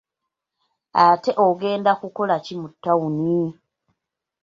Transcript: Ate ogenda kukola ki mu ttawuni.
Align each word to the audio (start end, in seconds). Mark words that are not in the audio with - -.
Ate 1.05 1.31
ogenda 1.45 1.91
kukola 2.01 2.35
ki 2.45 2.53
mu 2.59 2.67
ttawuni. 2.73 3.39